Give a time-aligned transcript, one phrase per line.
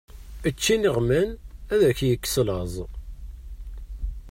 [0.47, 1.29] Ečč iniɣman
[1.73, 2.75] ad k-yekkes laẓ!